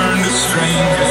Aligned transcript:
Turn 0.00 0.16
to 0.16 0.30
strangers. 0.30 1.09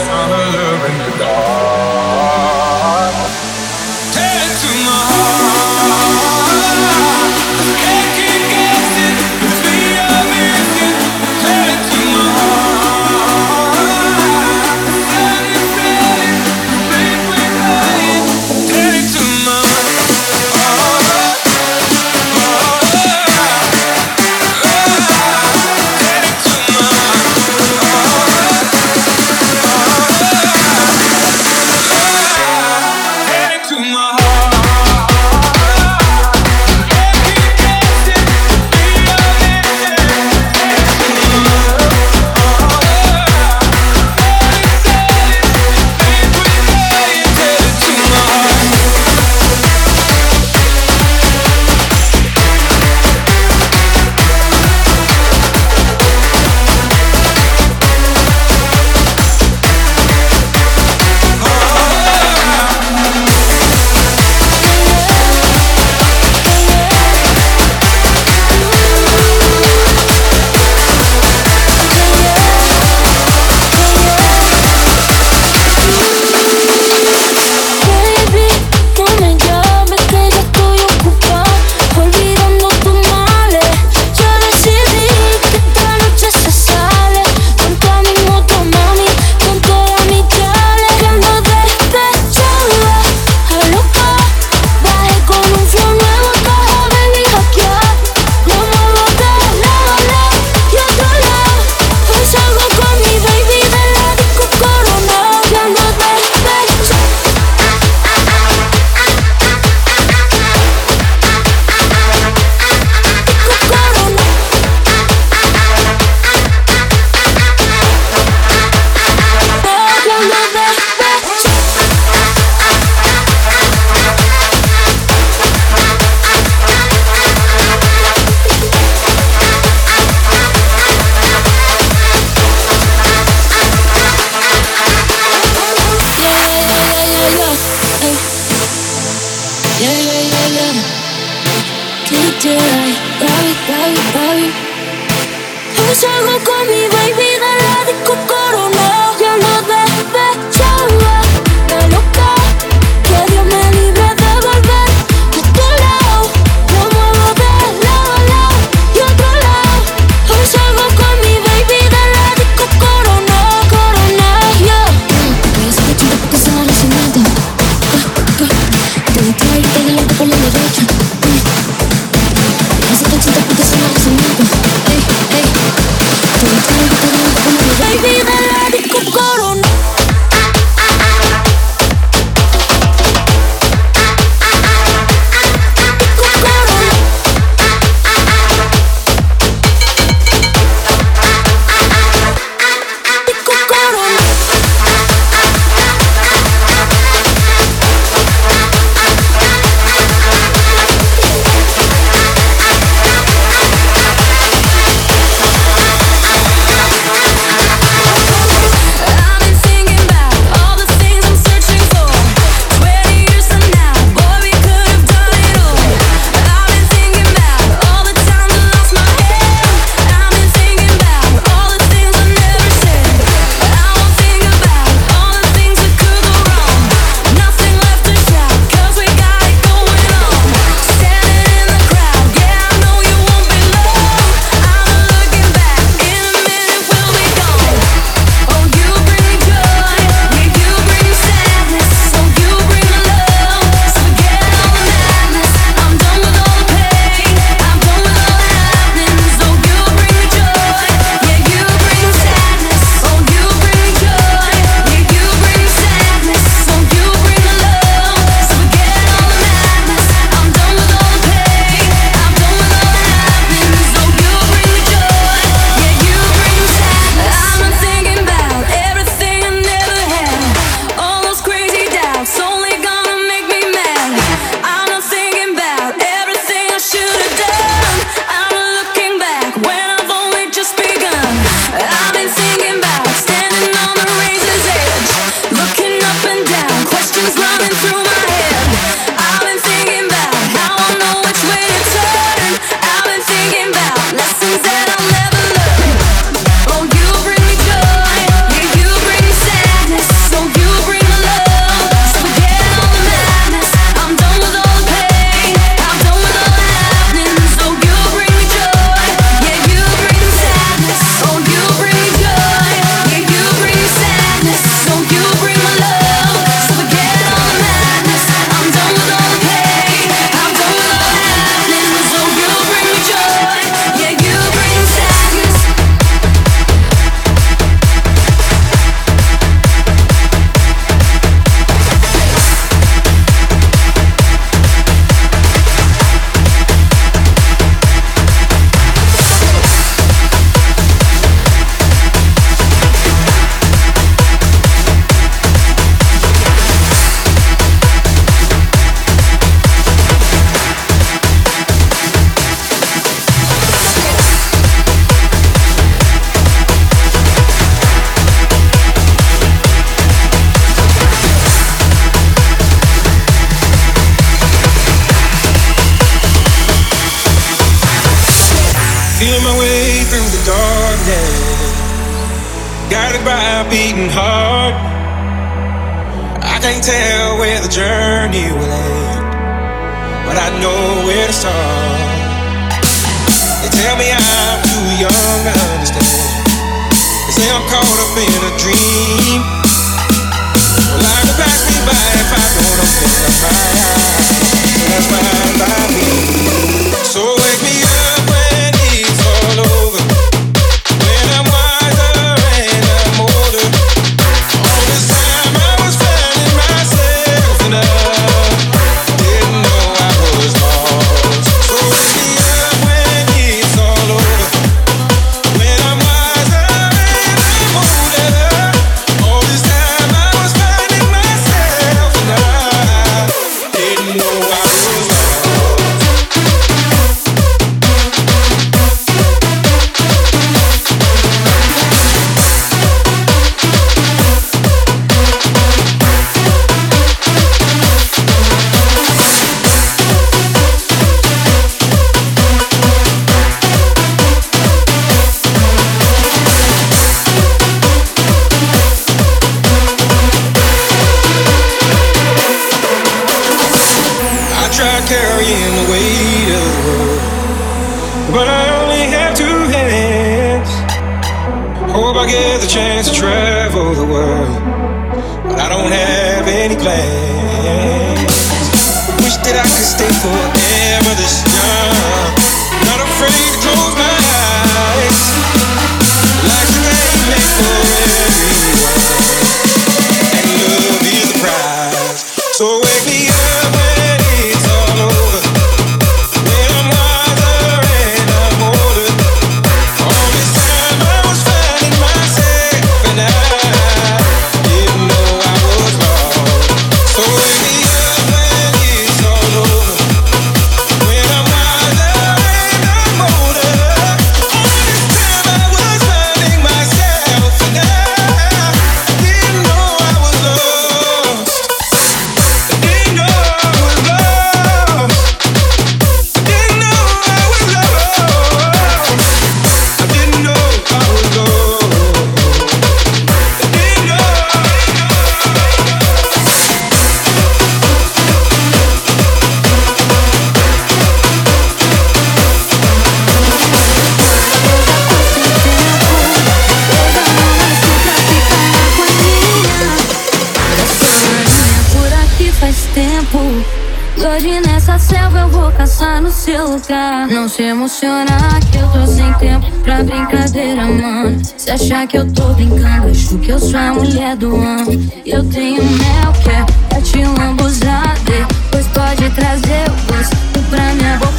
hoje 544.39 544.61
nessa 544.61 544.97
selva 544.97 545.39
eu 545.39 545.49
vou 545.49 545.69
caçar 545.73 546.21
no 546.21 546.31
seu 546.31 546.71
lugar. 546.71 547.27
Não 547.27 547.49
se 547.49 547.61
emocionar 547.63 548.59
que 548.71 548.77
eu 548.77 548.87
tô 548.89 549.05
sem 549.05 549.33
tempo 549.33 549.69
pra 549.83 550.01
brincadeira, 550.01 550.85
mano. 550.85 551.41
Se 551.57 551.69
achar 551.69 552.07
que 552.07 552.17
eu 552.17 552.31
tô 552.31 552.53
brincando, 552.53 553.09
acho 553.09 553.37
que 553.39 553.51
eu 553.51 553.59
sou 553.59 553.77
a 553.77 553.93
mulher 553.93 554.37
do 554.37 554.55
ano. 554.55 555.11
Eu 555.25 555.43
tenho 555.49 555.83
mel 555.83 556.31
que 556.41 556.49
é 556.49 556.65
pra 556.87 557.01
te 557.01 557.17
lambuzar, 557.17 558.15
depois 558.23 558.87
pode 558.87 559.29
trazer 559.31 559.89
o 559.89 560.13
gosto 560.13 560.69
pra 560.69 560.93
minha 560.93 561.17
boca. 561.17 561.33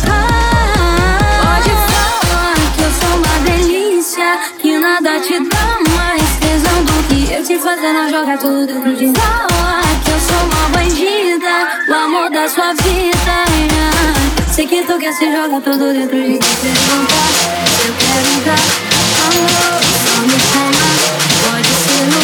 Pode 1.40 1.70
falar 1.88 2.54
que 2.74 2.82
eu 2.82 2.90
sou 3.00 3.16
uma 3.16 3.38
delícia, 3.50 4.38
que 4.60 4.78
nada 4.78 5.20
te 5.20 5.38
dá 5.48 5.78
mais 5.96 6.36
tesão 6.36 6.84
do 6.84 7.08
que 7.08 7.32
eu 7.32 7.42
te 7.42 7.58
fazendo 7.58 8.10
jogar 8.10 8.38
tudo 8.38 8.80
pro 8.80 8.94
de 8.94 9.06
que 9.06 10.10
eu 10.10 10.20
sou 10.20 10.44
uma 10.44 10.68
bandida 10.68 11.19
da 12.40 12.48
sua 12.48 12.72
vida. 12.72 13.44
Né? 13.50 13.90
Sei 14.50 14.66
que 14.66 14.82
tu 14.84 14.98
quer 14.98 15.12
se 15.12 15.30
jogar 15.30 15.60
todo 15.60 15.92
dentro 15.92 16.16
de 16.16 16.28
mim. 16.28 16.38
Pergunta, 16.38 17.14
eu 17.84 17.92
quero 18.00 18.32
dar 18.46 18.60
amor. 19.26 19.72
Só 20.06 20.16
me 20.22 20.38
chama, 20.48 20.88
pode 21.42 21.72
ser 21.84 22.04
no 22.06 22.20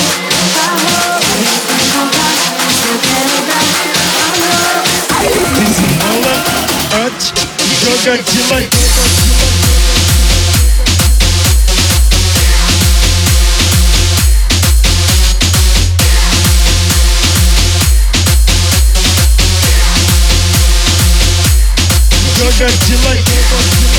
carro. 0.55 1.21
Pergunta, 1.69 2.25
eu 2.87 2.97
quero 3.05 3.37
dar 3.49 3.65
amor. 4.33 4.77
Desenrola 5.59 6.35
antes, 7.05 7.27
joga 7.83 8.17
de 8.23 8.41
like 8.53 9.26
Sugar 22.37 22.69
Delight. 22.69 23.96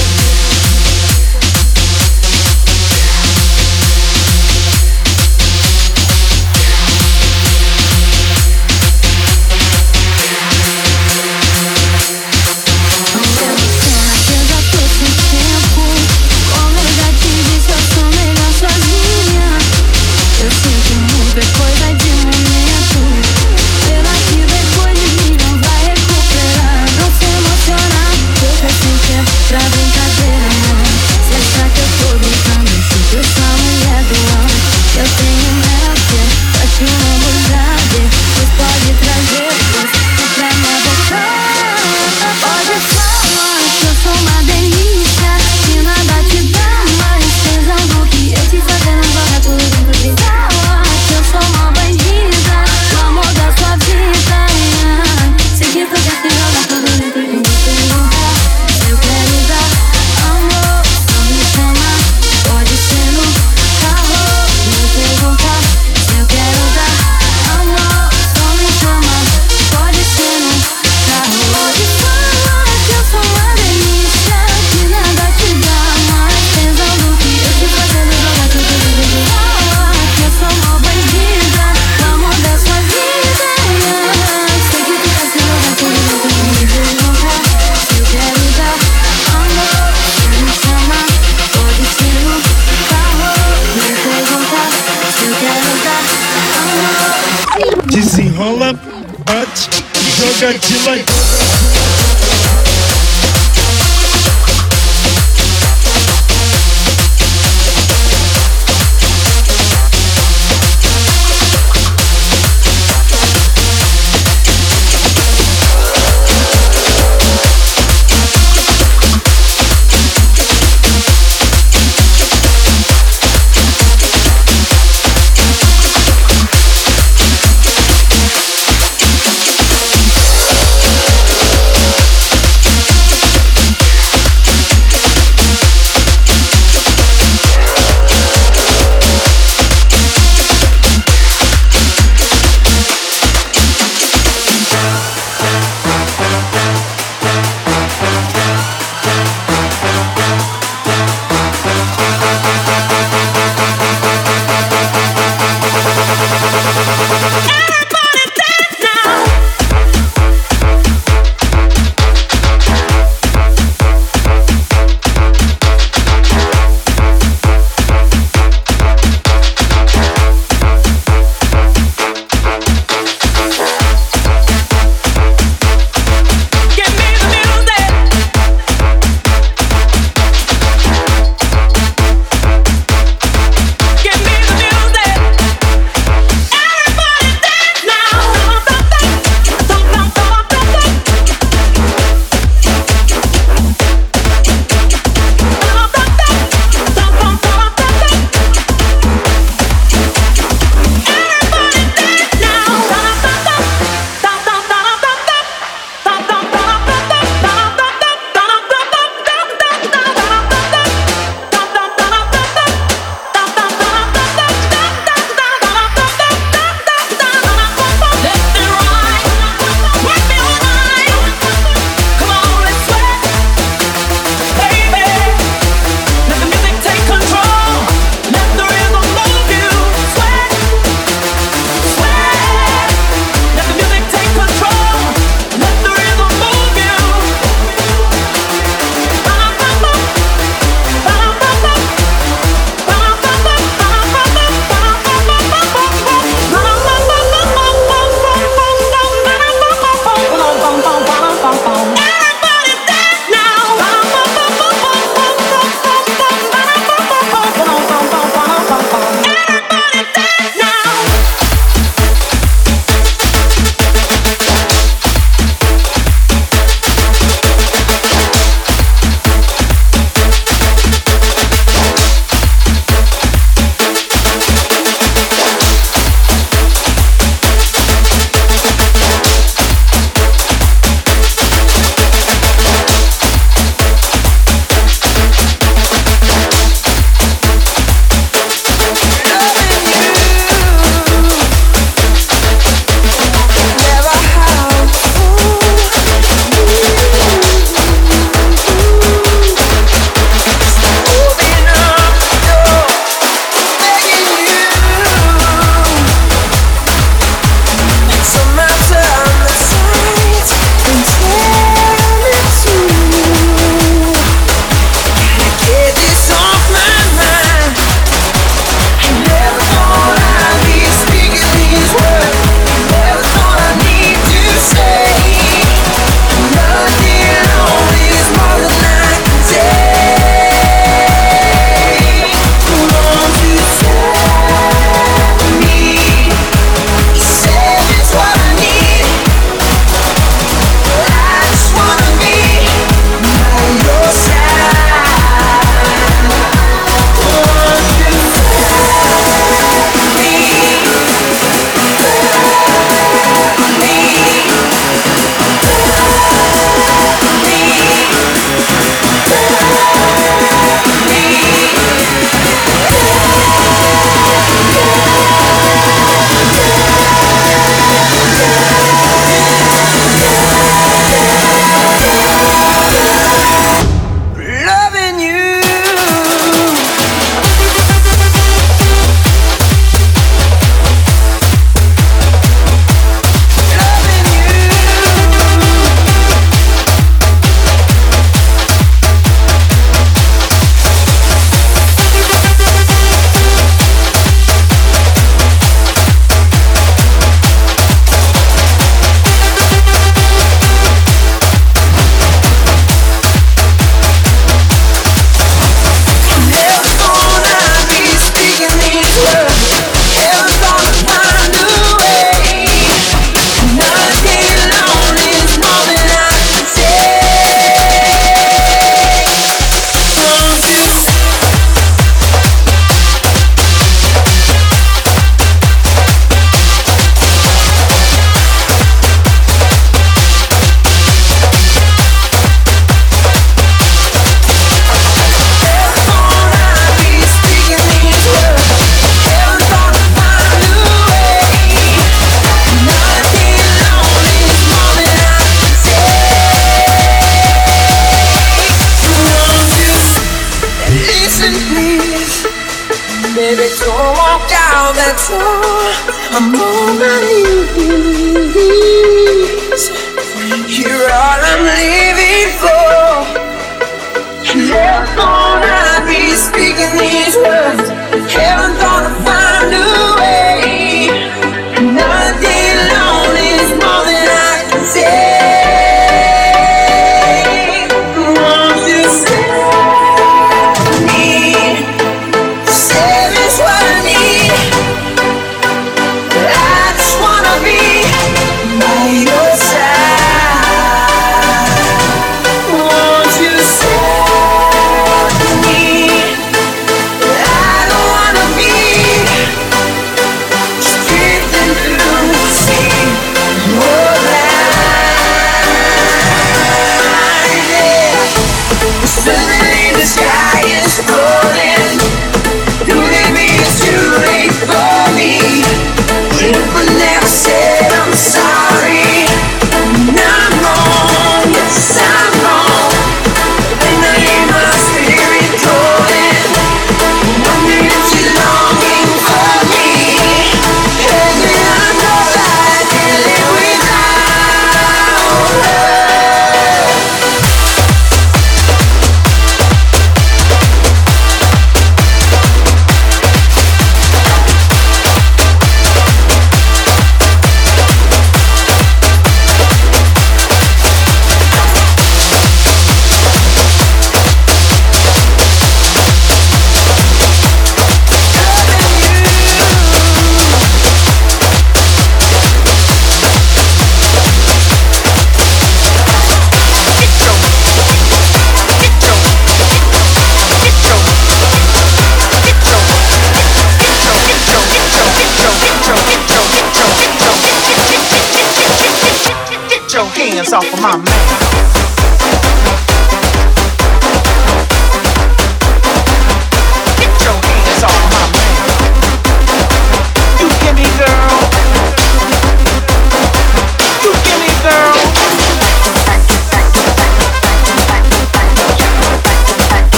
hands 580.37 580.53
off 580.53 580.71
of 580.71 580.79
my 580.81 580.95
man. 580.97 581.66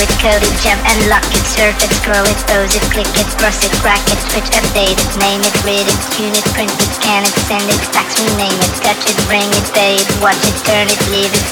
it, 0.00 0.10
code 0.20 0.40
it, 0.40 0.54
jump 0.64 0.80
and 0.88 0.98
lock 1.12 1.24
it, 1.30 1.44
surf 1.44 1.76
it, 1.80 1.92
scroll 2.00 2.24
it, 2.24 2.40
pose 2.48 2.72
it, 2.72 2.84
click 2.88 3.08
it, 3.20 3.28
cross 3.36 3.60
it, 3.64 3.72
crack 3.84 4.00
it, 4.08 4.20
switch, 4.32 4.48
update 4.56 4.96
it, 4.96 5.12
name 5.20 5.40
it, 5.44 5.56
read 5.64 5.84
it, 5.84 6.00
tune 6.16 6.32
it, 6.32 6.46
print 6.56 6.72
it, 6.72 6.90
scan 6.96 7.22
it, 7.24 7.34
send 7.44 7.64
it, 7.68 7.80
fax, 7.92 8.16
rename 8.24 8.56
it, 8.56 8.72
touch 8.80 9.02
it, 9.04 9.16
bring 9.28 9.48
it, 9.48 9.66
pay 9.76 10.00
it, 10.00 10.08
watch 10.24 10.40
it, 10.48 10.56
turn 10.64 10.88
it, 10.88 11.00
leave 11.12 11.32
it. 11.32 11.46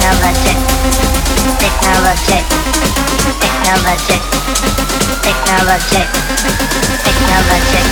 Technology, 0.00 0.54
technology, 1.60 2.38
technology, 3.38 4.16
technology, 5.22 6.02
technology, 7.04 7.82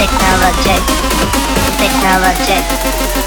technology, 0.00 0.76
technology. 1.76 3.19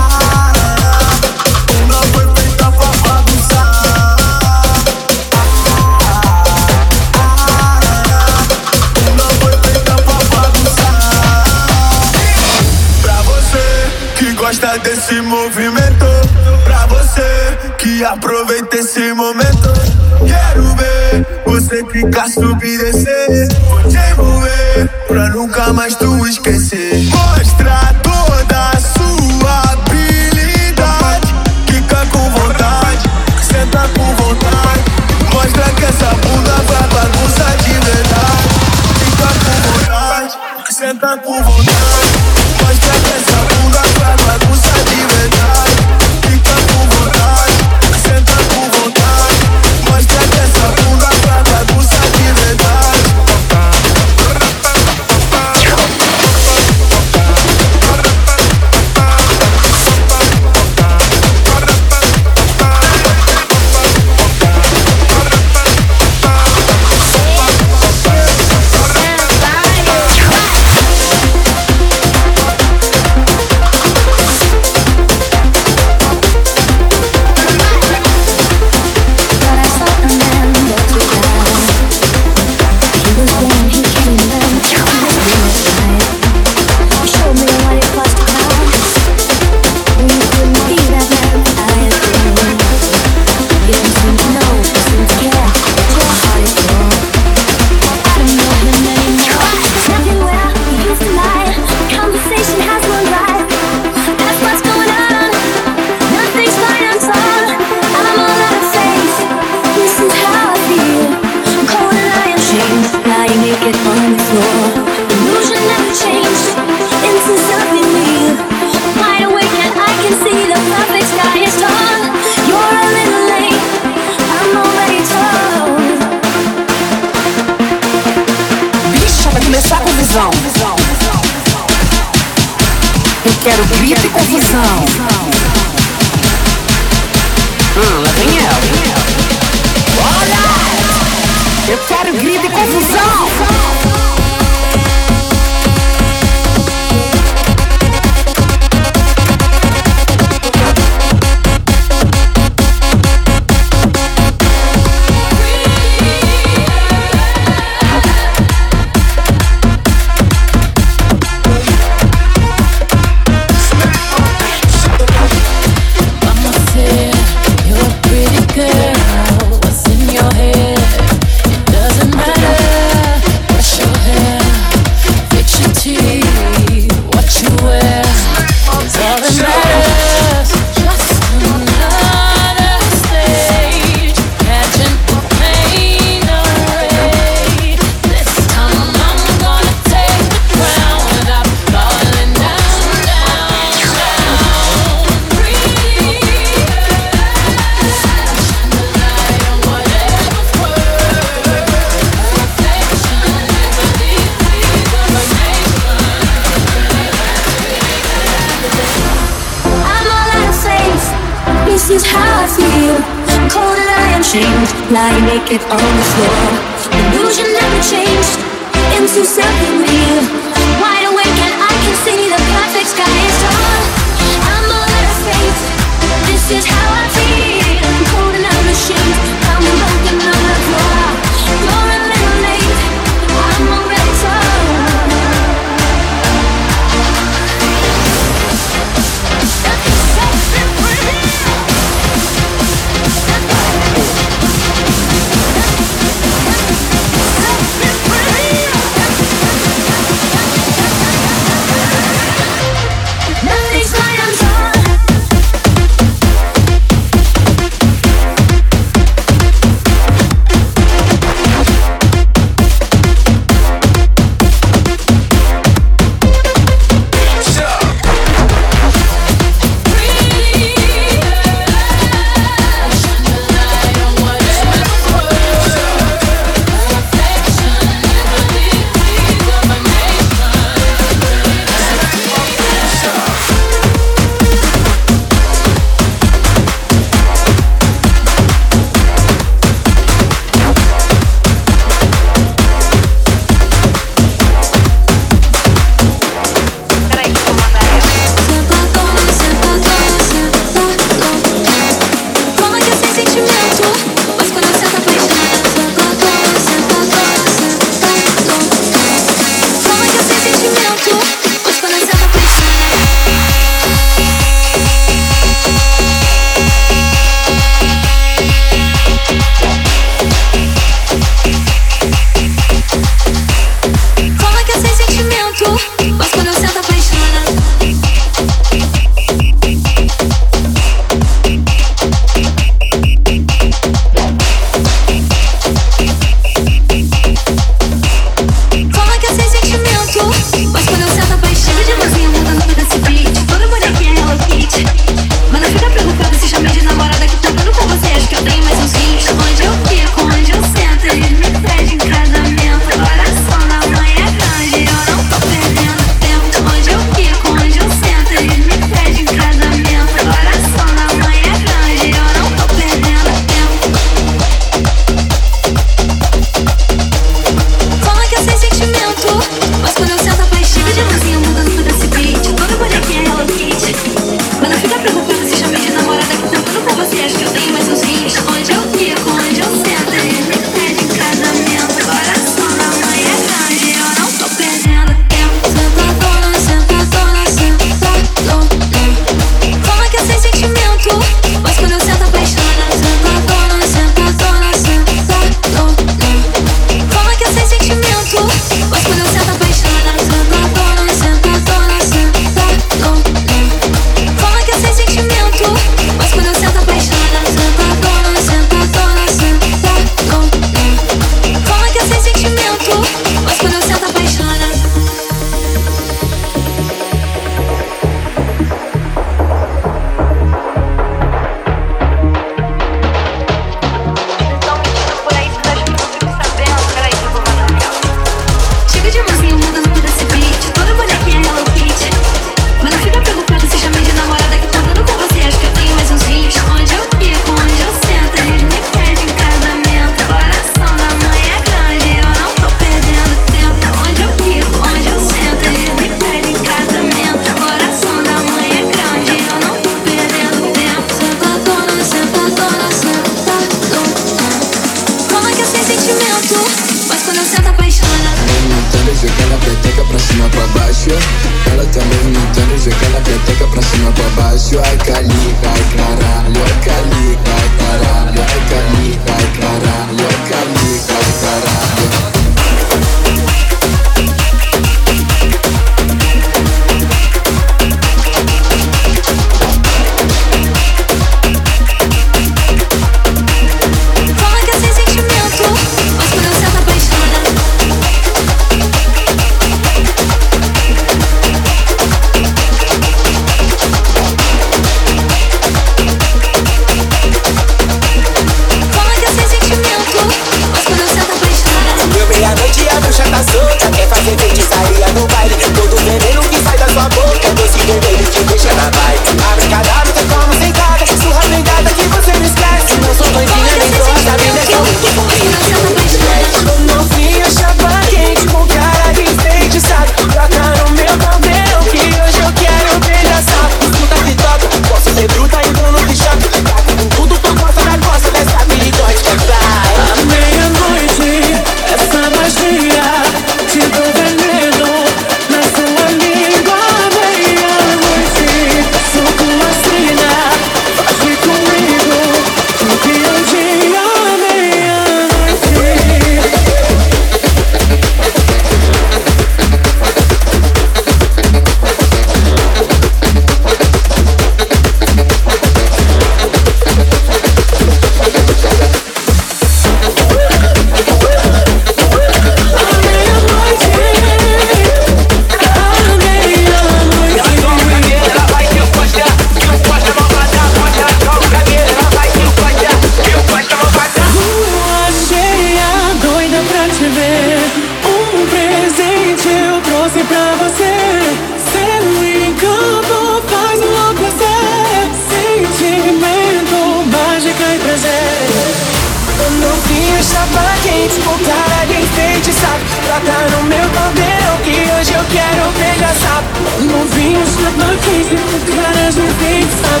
bota 593.20 593.32
tá 593.32 593.56
no 593.56 593.62
meu 593.64 593.88
caldeirão 593.90 594.56
que 594.64 594.92
hoje 594.92 595.12
eu 595.12 595.24
quero 595.30 595.70
beijar 595.78 596.14
sapo. 596.14 596.60
Novinhos 596.84 597.48
samba, 597.50 597.96
quinze, 598.02 598.36
caras 598.74 599.14
me 599.16 599.28
pensam 599.34 600.00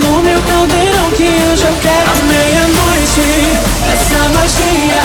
No 0.00 0.22
meu 0.22 0.40
caldeirão 0.42 1.10
que 1.10 1.24
hoje 1.24 1.64
eu 1.64 1.74
quero 1.82 2.10
À 2.10 2.22
meia-noite, 2.24 3.58
essa 3.92 4.28
magia 4.28 5.02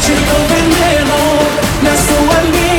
de 0.00 0.14
dou 0.24 0.48
veneno 0.48 1.20
na 1.82 1.96
sua 1.96 2.42
linha. 2.50 2.69